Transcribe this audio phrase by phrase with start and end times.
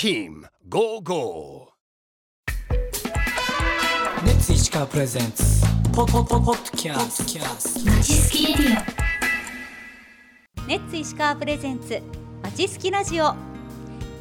[0.00, 1.72] Team Go Go.
[4.24, 5.42] レッツ石川プレゼンツ
[5.92, 7.84] ポポポポッキャスキャス。
[7.84, 8.76] トまちすきレディ
[10.68, 12.00] ネッツ石川プレゼンツ
[12.44, 13.34] まちすきラジオ。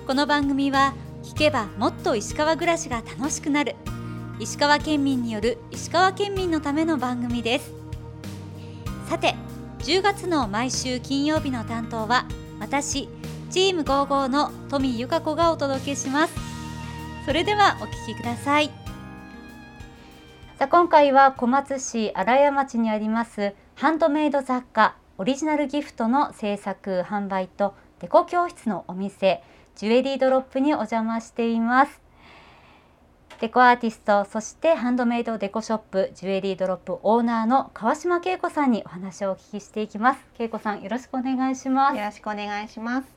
[0.08, 3.76] この番組は聞けばもっと石川暮らしが楽しくなる。
[4.40, 7.72] 石川県民による石川県民のための番組です。
[9.08, 9.36] さて
[9.82, 12.26] 10月の毎週金曜日の担当は
[12.60, 13.08] 私
[13.58, 16.34] チーム55の富由香子がお届けします。
[17.26, 18.68] それではお聞きください。
[20.60, 29.42] さあ今回は小松市新谷町にありますハンドメイド雑貨オリジナルギフトの制作販売とデコ教室のお店
[29.76, 32.00] ジュエリードロップにお邪魔しています。
[33.40, 40.20] デコアーティストそしてハンドメイドデコショップジュエリードロップオーナーの川島恵子さんにお話をお聞きしていきます。
[40.38, 41.98] 恵子さんよろしくお願いします。
[41.98, 43.17] よろしくお願いします。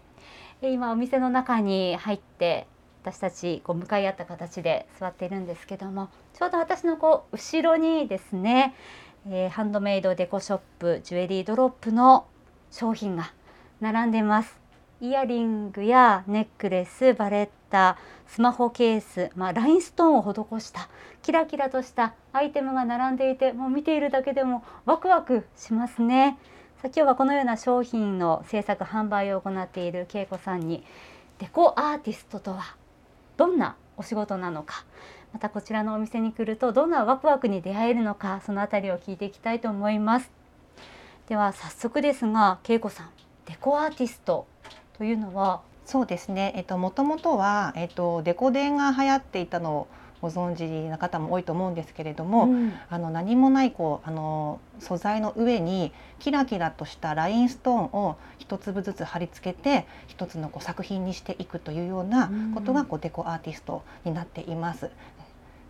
[0.62, 2.66] 今お店の中に入って
[3.02, 8.74] 私たちこう向かい合った形で座っているんですけどもちょうど私のこう後ろにですね、
[9.26, 12.26] えーハンドメイドデコショップジュエリードロップの
[12.70, 13.32] 商品が
[13.80, 14.60] 並んでます。
[15.00, 20.90] イヤリングやネックレスバレッタスマホケース、まあ、ラインストーンを施した
[21.22, 26.38] キラキラとしたアイテムが並んでいてもう見ているだけでもワクワクしますね。
[26.80, 30.82] さあ今日はこのような商品の制作販売を行っている恵子さんに
[31.38, 32.74] デコアーティストとは
[33.36, 34.86] どんなお仕事なのか。
[35.34, 40.30] またこちらのお店に来るとどんなワクワクに出会えるのかそのあたりを聞いていきたいと思います。
[41.28, 43.10] では早速ですが恵子さん
[43.44, 44.46] デコアーティスト
[44.96, 45.60] というのは？
[45.84, 46.54] そうですね。
[46.56, 49.88] えっと元々はえっとデコ伝が流行っていたのを
[50.20, 64.90] ご存知な方も多いと思うんですけれども、うんあの何もないこうあの素材の上にキラキラとしたラインストーンを一粒ずつ貼り付けて一つのこう作品にしていくというようなことがこうデコアーティストになっています。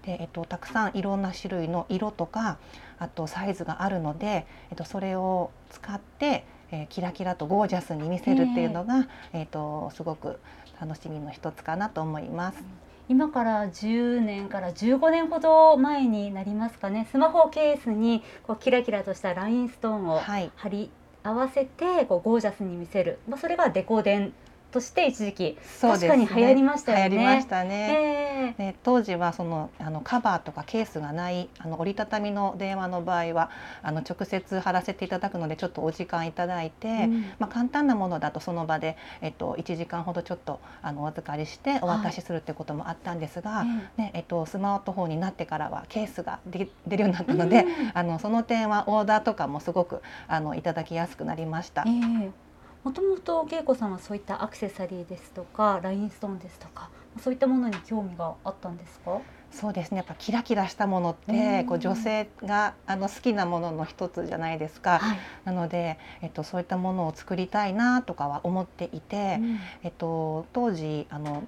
[0.03, 2.57] でえっと、たくさんいろんな種類の色とか
[2.99, 10.41] あとサイズがあるので、えっと、それを使って、えーキラキラとゴージャスに見せるっていうのが、えっと、すごく
[10.81, 12.65] 楽しみの一つかなと思います。
[13.11, 17.09] 今から10年から15年ほど前になりますかね。
[17.11, 20.53] スマホケースにこうキラキラとしたラインストーンをはい。
[20.55, 20.93] 貼り
[21.25, 24.33] 合わせてこうゴージャスに見せる、まあ、それがデコ伝
[24.71, 25.59] として一時期。
[25.81, 27.09] 確かに流行りましたよね。
[27.11, 28.29] 流行りましたね。
[28.49, 33.51] えで当時はそのあのカバーとかケースがないあの折りたたみの電話の場合は
[33.83, 37.25] あの直接貼らせていただくのでちょっとお時間いただいて、うん。
[37.39, 43.65] まあ、簡単なものだとその場で、えっと、1時間ほどちょっとあのお預かりしてお渡しするってこともあったんですが、
[43.99, 47.91] えねえっと、スマートフォンになってからはケースがで出るようになったので、うん。
[47.95, 51.85] あのその点はオーダーとかもすごくあのいただきやすくなりました。
[51.87, 52.50] ええ
[52.85, 56.89] もともと恵子さんはそういったアクセサリーですとかラインストーンですとか
[57.23, 59.21] そういったものに興味があったんですか？
[59.51, 59.97] そうですね。
[59.97, 61.35] やっぱキラキラしたものっうん。
[61.35, 65.01] てこう女性があの好きなものの一つじゃないですか。
[65.01, 69.41] はい、なので、えっと、そういったものを作りたいなとかは思っていて、
[69.83, 71.43] えっと、当時あの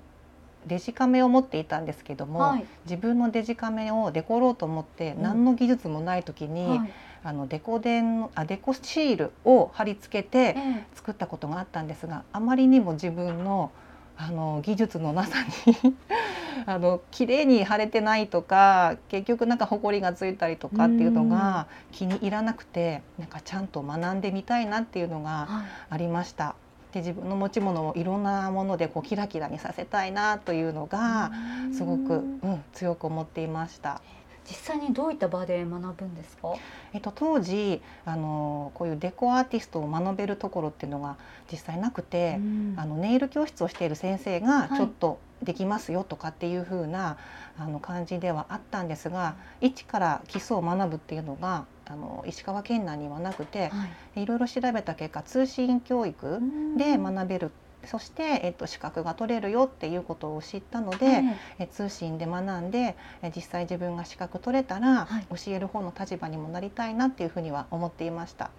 [0.66, 2.66] デジカメを持っていたんですけども、はい。
[2.86, 5.22] 自分のデジカメをデコろうと思ってうん。
[5.22, 6.90] 何の技術もない時に、はい
[7.24, 13.70] あのデコ伝のあデコシールを貼り付けてえ作ったことがあったんですがあまりにも自分の
[14.16, 15.94] あの技術のなさに
[16.66, 25.46] あの綺麗に貼れてないとか結局なんかほこりがついたりとかっていうのが気に入らなくてなんかちゃんと学んでみたいなっていうのえがはい
[25.90, 26.54] ありました。
[26.92, 31.32] で自分の持ち物をいろんなものでこうキラキラにさせたいなというのが
[31.72, 34.02] すごく、うん、強く思っていました。
[34.48, 36.54] 実際にどういった場で学ぶんですか？
[36.92, 41.16] えっと、当時あのこういうデコアーティストを学べるところっていうのが
[41.50, 42.74] 実際なくて、うん。
[42.76, 44.76] あのネイル教室をしている先生がはい。
[44.76, 47.16] ちょっとできますよとかっていう風な、
[47.58, 53.86] あの感じではあったんですが一から基礎を学ぶっていうのがあの石川県内にはなくては
[54.16, 54.22] い。
[54.22, 56.40] いろいろ調べた結果通信教育
[56.76, 57.50] で学べる
[57.86, 61.22] そして、えっと、資格が取れるよっていうことを知ったので、え
[61.60, 65.26] え通信で学んでえ実際自分が資格取れたら、はい。
[65.36, 68.50] 教える方の立場にもなりたいなっていうふうには思っていました。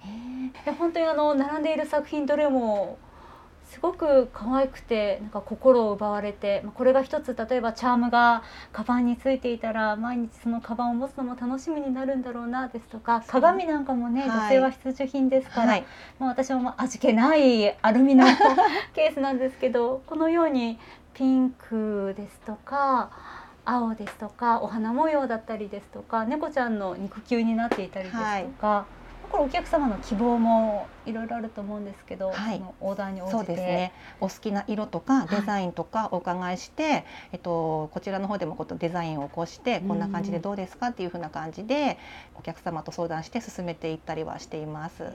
[0.65, 2.97] え本当にあの並んでいる作品どれも
[3.73, 14.29] すごく可愛くてなんか心を奪われてまあこれが一つ例えばチャームがカバンについていたら毎日そのカバンを持つのも楽しみになるんだろうなですとか鏡なんかもね、はい。
[14.29, 15.85] 女性は必需品ですから、はい、
[16.19, 18.25] まあ、私もまあ味気ないアルミの
[18.93, 20.79] ケースなんですけどこのように
[21.15, 23.09] ピンクですとか
[23.65, 28.45] 青ですとかお花模様だったりですとか猫ちゃんの肉球になっていたりですとか、なん
[29.33, 32.62] これお客様の希望もいろいろあると思うんですけど、はい。
[32.80, 33.38] オーダーに応じて。
[33.38, 33.91] そうですね。
[34.21, 41.97] お好きな色とかデザインとかお伺いして、えっとこちらの方でもことデザインを起こしてこんな感じでどうですかっていう風な感じで
[42.35, 45.12] お客様と相談して進めていったりはしています。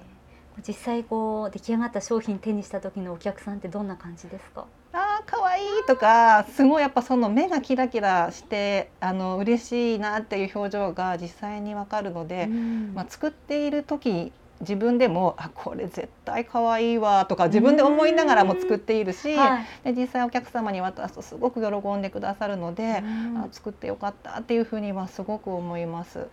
[0.67, 4.67] 実際こう出来上がった商品手にした時のお客さんってどんな感じですか？
[4.93, 12.95] あー可愛いとかすごいやっぱその目がキラキラしてあの嬉しいなっていう表情が実際にわかるので、うん。
[12.95, 19.93] まあ、作っている時自分でもあこれ絶対可愛いわとか自分で思いながらも作っているし、はい。
[19.95, 23.03] で実際お客様に渡すとすごく喜んでくださるので、
[23.35, 23.39] うん。
[23.39, 26.31] あ作ってよかったっていうふうにはすごく思います。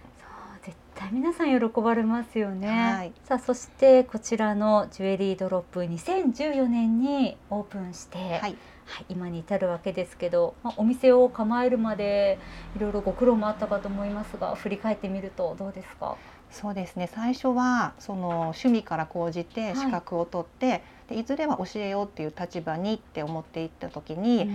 [0.96, 3.14] 対皆さん喜ばれますよね、はい。
[3.26, 8.56] さあそしてこちらのジュエリードロップ2014年にオープンして、はい、はい、
[9.10, 12.40] 今に至るわけですけど、まあ、お店を構えるまで
[12.78, 16.16] いろいろご苦労もあったかと思いますが振り返ってみるとどうですか？
[16.50, 17.10] そうですね。
[17.14, 19.76] 最初はその趣味から講じてはい。
[19.76, 24.50] 資格を取って、でいずれは教えようっていう立場にって思っていった時に、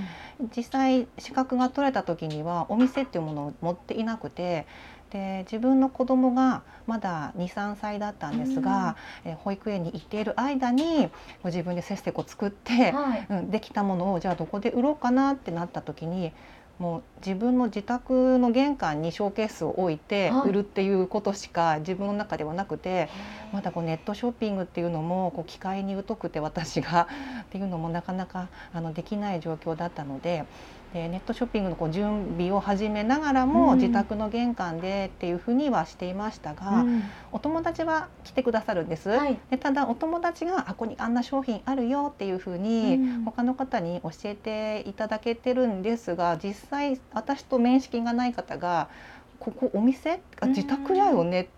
[0.57, 4.67] 実際資格が取れた時にはお店っていうものを持っていなくて
[5.11, 11.09] で自分の子供がまだ23歳だったんですが、えー保育園に行っている間に
[11.43, 16.33] ご自分でせっせこ作って、はい、うん、できたものをじゃあどこで売ろうかなってなった時に
[16.81, 20.49] もう自分の自宅の玄関にショーケースを置いてはい。
[20.49, 23.11] 売るっていうことしか自分の中ではなくて、
[23.53, 27.07] まだこうネットショッピングっていうのもこう機械に疎くて私が
[27.43, 30.45] っていうのもなかなかあのできない状況だったので。
[30.93, 33.79] でネットショッピングのこう準備を始めながらも、うん。
[33.79, 37.03] 自宅の玄関でっていうふうにはしていましたが、うん。
[37.33, 39.11] お友達は来てくださるんです。
[39.11, 39.39] はい。
[39.51, 43.25] でただお友達があここにあんな商品あるよっていうふうに、うん。
[43.25, 48.89] 他の方に教えていただけてるんですが実際私と面識がない方が
[49.39, 51.49] 「ここお店あ自宅やよね」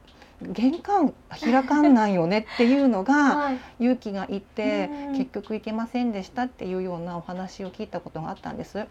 [0.43, 3.61] 玄関開かんないよねっていうのがはい。
[3.79, 5.19] 勇気がいってうん。
[5.19, 8.87] 結局行けませんでしたっていうようなお話を聞いたことがあったんです。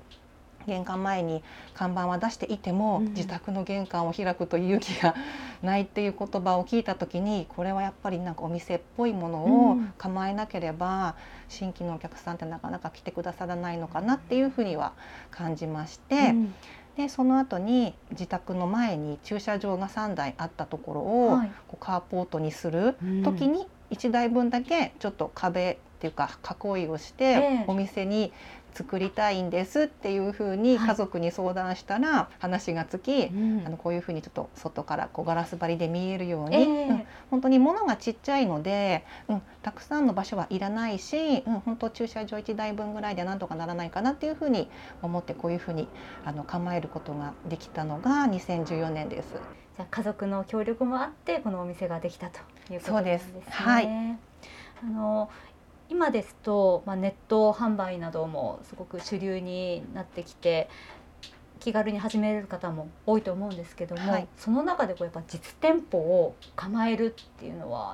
[0.67, 1.43] 玄関前に
[1.73, 3.05] 看板は出していても、うん。
[3.13, 5.15] 自宅の玄関を開くという勇気が
[5.61, 9.93] ないっていう言葉を聞いた時にこれはやっぱりなんかお店っぽいものをうん。
[9.97, 11.15] 構えなければ、
[11.47, 14.93] 新規のお客さんってなかなか来てくださらないのかなっていうふうには
[15.29, 16.55] 感じまして、うん。
[16.97, 21.51] でその後に自宅の前に駐車場が3台あったところを、はい。
[21.67, 23.23] こうカーポートにするうん。
[23.23, 27.65] 時に1台分だけちょっと壁っていうか囲いをして、ええ。
[27.67, 28.33] お店に
[28.73, 30.87] 作りたいんですっていうふうにはい。
[30.89, 33.63] 家族に相談したら話がつき、うん。
[33.65, 36.87] あのこういうふうにちょっと外からこうガラス張りで見えるように、ええ。
[36.89, 37.03] うん。
[37.29, 44.69] 本当に物がちっちゃいので、うん、たくさんの場所はいらないし、うん、本当駐車場1台分ぐらいでなんとかならないかなっていうふうに
[45.01, 45.87] 思ってこういうふうに
[46.25, 49.33] あの構えることができたのが2014年です。
[49.77, 52.39] じゃあ家族の協力もあってこのお店ができたと
[52.73, 53.31] いうことなんですね。
[53.33, 53.51] そうです。
[53.51, 53.87] はい。
[54.83, 55.29] あの
[55.91, 60.69] 今ですと、まあ、ネット販売などもすごく主流になってきて
[61.59, 64.27] 気軽に始めれる方も多いと思うんですけども、はい。
[64.37, 67.93] その中でこうやっぱ実店舗を構えるっていうのは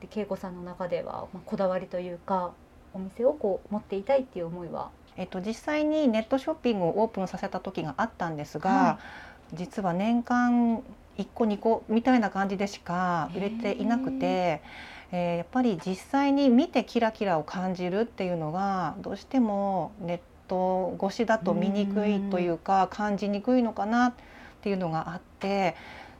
[0.00, 2.52] で恵子さんの中では、まあ、こだわりというか
[2.92, 4.90] お店をこう持っていたいっていう思いは？
[5.16, 8.98] えっと、実際にネットショッピングをオープンさせた時があったんですが、は
[9.52, 10.82] 実は年間
[11.16, 14.60] 1個2個みたいな感じでしか売れていなくて、
[15.14, 24.14] えーやっぱり実際に見てキラキラを感じるっていうのがどうしてもネット越しだと見にくいというか感じにくいのかなっ
[24.60, 25.76] ていうのがあって。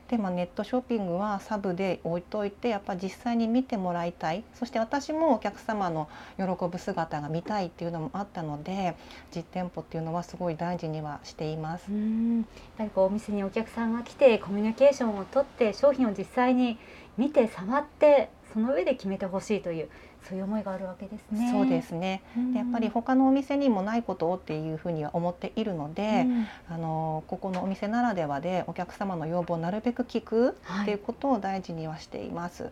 [0.07, 8.95] でまあ、ネットショッピングはサブで置いといてやっぱ実際に見てもらいたいそして私もお客様の喜ぶ姿が見たいっていうのもあったので
[9.35, 11.85] 実店舗っていうのはすごい大事にはしています。
[11.89, 12.45] うんやっ
[12.77, 16.77] ぱりこうお店にお客さんが来てコミュニケーションをとって商品を実際に
[17.17, 19.89] 見て触ってその上で決めてほしいという
[20.23, 21.51] そういう思いがあるわけですね。
[21.51, 22.23] そうですね。
[22.55, 26.47] やっぱり他のお店にもないことをっていうふうには思っているので、うん。
[26.69, 30.81] あのここのお店ならではでお客様の要望をなるべく聞くはい。
[30.83, 32.63] っていうことを大事にはしています。
[32.63, 32.71] うん。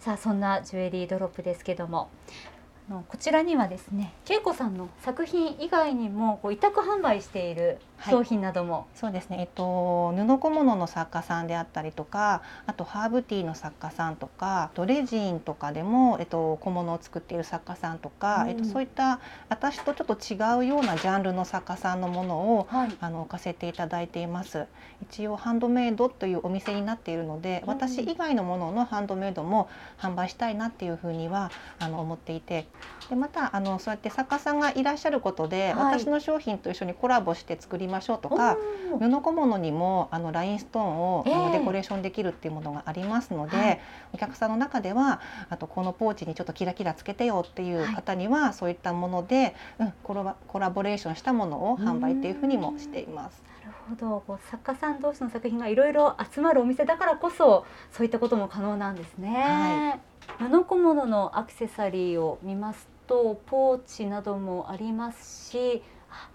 [0.00, 2.10] さあそんなジュエリードロップですけども
[2.53, 2.53] あ
[2.88, 7.78] のこちらにはですね恵子さんの作品以外にもこう委託販売している
[8.10, 18.50] 商品なども、そうですね、えっと、布小物の作家さんであったりとかあとハーブティーの作家さんとかあとレジンとかでも、えっと、小物を作っている作家さんとか、うん。
[18.50, 22.96] えっと、そういった私とちょっと違うようなジャンルの作家さんのものをはい。
[23.00, 24.66] あの置かせていただいています。
[25.02, 27.68] 一応ハンドメイドというお店になっているので、うん。
[27.70, 32.66] 私以外のもののハンドメイドも販売したいなっていうふうにはあの思っていて
[33.08, 36.00] でまたあのそうやって作家さんがいらっしゃることで、はい。
[36.00, 38.56] 私の商品と一緒にコラボして作りましょうとか
[38.98, 41.32] 布小物にもあのラインストーンを、あえ。
[41.32, 43.80] えのデコレーションできるっていうものがありますので、はい。
[44.14, 53.42] お客さんの中ではあとこのポーチにちょっとキラキラつけてよっていう方には、そういったもので、うん、コラボコラボレーションしたものを販売っていうふうにもしています。
[53.88, 54.22] ほど。
[54.26, 60.00] こう作家さん同士の作品がいろいろ集まるお店だからこそそういったことも可能なんですね、
[60.38, 66.28] 布小物のアクセサリーを見ますとポーチなどもありますしあ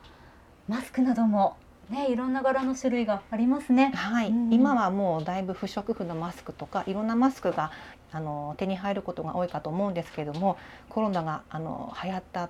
[0.68, 1.58] マスクなども
[1.89, 3.91] ねいろんな柄の種類がありますね。
[3.96, 4.53] はい、うん。
[4.53, 7.72] 今はもうだいぶ不織布のマスクとかいろんなマスクが
[8.12, 10.58] あの手に入ることが多いかと思うんですけども
[10.89, 12.50] コロナがあの流行った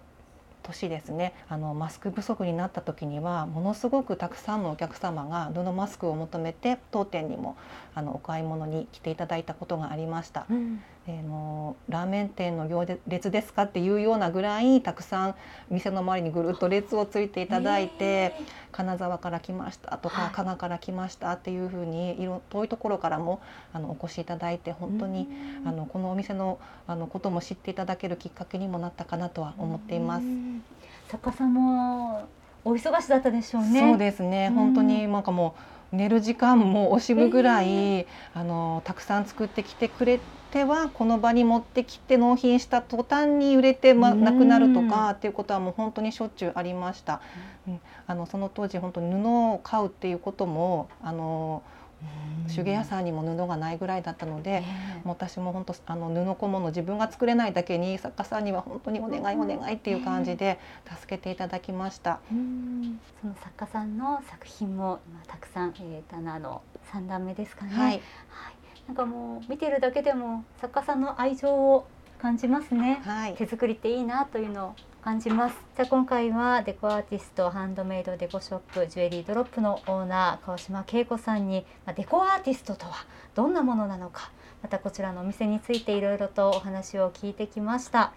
[0.70, 7.58] 年ですねあのマスク不足になった時にはものすごくたくさんのお客様が布マスクを求めて当店にも
[7.96, 10.46] あのお買い物に来ていただいたことがありました。
[10.50, 15.36] うんであのラーメン店の行列ですかっていうようなぐらいたくさん
[15.72, 18.36] 店の周りにぐるっと列をついていただいて、
[18.72, 23.42] 金沢から来ましたとか、はい加賀から来ましたっていうふうにいろ遠いところからも
[23.74, 25.28] あのお越しいただいて本当に、
[25.66, 30.24] あのこのお店のあのことも知っていただけるきっかけにもなったかなとは思っています。
[30.24, 30.64] うん。
[31.08, 32.28] 作家さんも
[32.64, 33.80] お忙しだったでしょうね。
[33.80, 40.20] そうですね、うん本当になんかもう寝る時間も惜しむぐらい、あのたくさん作ってきてくれ
[40.52, 44.24] てはこの場に持ってきて納品した途端に売れて、ま、うん。
[44.24, 47.22] なくなるとかっていうことはもう本当にしょっちゅうありました。
[47.68, 51.64] うん、あのその当時本当に布を買うっていうこともあの
[52.54, 54.64] 手芸屋さんにも布がないぐらいだったので、
[55.04, 60.60] もう私も本当あの布小物自分が作れないだけに作家さんには本当にお願いお願いっていう感じで
[61.00, 62.20] 助けていただきました。
[62.32, 67.72] うんその作家さんの作品も今たくさん、えー、棚の三段目ですかね。
[67.74, 68.02] はい、はい。
[68.88, 71.88] なんかもう見てるだけでも作家さんの愛情を
[72.22, 73.02] 感じますね。
[73.06, 75.56] はい、手作りっていいなというのを感じます。
[75.78, 88.12] じゃあ今回はデコアーティストハンドメイドデコショップジュエリードロップのオーナー川島恵子さんに、まあ、デコアーティストとはどんなものなのかまたこちらのお店についていろいろとお話を聞いてきました。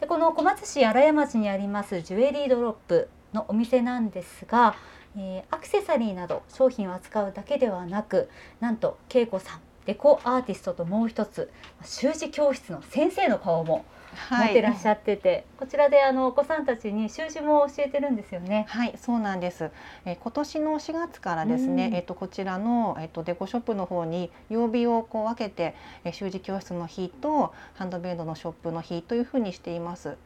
[0.00, 4.74] でこの小松市荒山町にありますジュエリードロップのお店なんですが、
[5.14, 11.50] えーアクセサリーなど商品を扱うだけではなくなんと恵子さんデコアーティストともう一つ
[11.84, 13.84] 習字教室の先生の顔も
[14.30, 18.64] 持ってらっしゃってて、こちらであのお子さんたちに習字も教えてるんですよね。
[18.68, 19.70] はい、そうなんです。
[20.04, 25.74] えー今年の4月からですね、うんえっ、とこちらのえっ、とデコショップの方に曜日をこう分けて、
[26.04, 30.16] えー習字教室の日とハンドメイドのショップの日というふうにしています。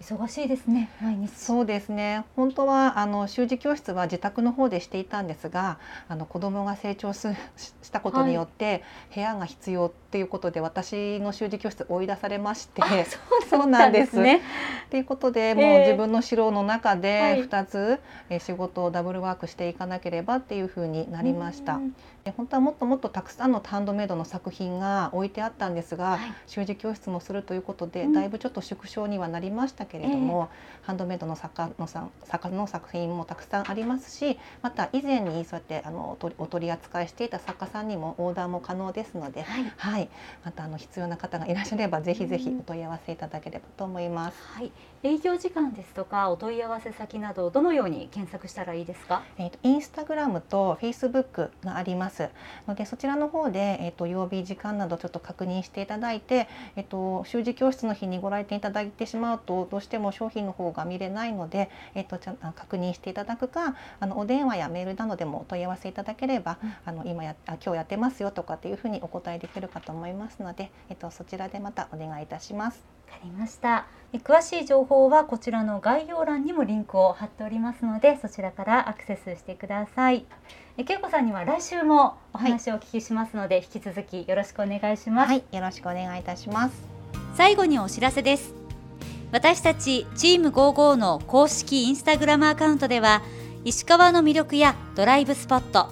[0.00, 0.90] 忙しいですね。
[1.00, 1.30] 毎日。
[1.30, 2.24] そうですね。
[2.36, 8.82] 本当はあの習字教室は自宅の方でしていたんですが、あの子供が成長すししたことによって、
[9.14, 12.88] 部屋が必要っていうことで私の習字教室追い出されまして、あ
[13.48, 14.20] そうなんです。
[14.20, 14.42] ね。
[14.90, 21.74] ということで、えもうえ自分の城の中はいで2つ、えー仕事をダブルワークしていかなければっていうふうになりました。
[21.76, 30.48] うんで本当はもっともっとたくさんのハンドメイドの作品が置いてあったんですが、はい習字教室もするということで、うんだいぶちょっと縮小にはなりましたけれども、
[30.82, 39.72] ハンドメイドの作家のさん作家の作品もたくさんありますしまた以前にそうやってあのお取り扱いしていた作家さんにもオーダーも可能ですので、はい。
[39.76, 40.08] はい、
[40.44, 44.36] またあの必要な方がいらっしゃればぜひぜひお問い合わせいただければと思います。
[44.54, 44.70] はい。
[45.02, 49.22] 営業時間ですとかお問い合わせ先などどのように検索したらいいですか？
[49.38, 52.28] えー、とインスタグラムとフェイスブックがあります
[52.66, 72.82] のでそちらの方で、えー、と曜日時間などちょっと確認していただいて、えー、と習字教室の日にご来店いただいてしまうとどうしても商品の方が見れないので、えー、とちゃ確認していただくかあのお電話やメールなどでもお問い合わせいただければ、うんあの今やあ今日やってますよとかっていうふうにお答えできるかと思いますので、えー、とそちらでまたお願いいたします。
[73.06, 73.86] わかりました。
[74.14, 80.24] え詳しい情報はこちらの概要欄にもリンクを貼っておりますのでそちらからアクセスしてください。
[80.78, 85.28] えけいこさんには来週もお話をお聞きしますので、引き続きよろしくお願いします。
[85.28, 86.96] はい、よろしくお願いいたします。
[87.36, 88.65] 最後にお知らせです
[89.36, 93.20] 私たちチーム55の公式インスタグラムアカウントでは
[93.64, 95.88] 石川の魅力やドライブスポット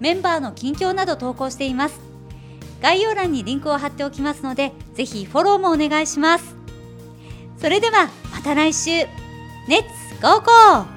[0.00, 2.00] メンバーの近況など投稿しています。
[2.80, 6.56] 概要欄にリンクを貼っておきますのでぜひフォローもお願いします。
[7.58, 8.90] それではまた来週。
[8.90, 9.06] レ
[9.68, 10.95] ッツゴーゴー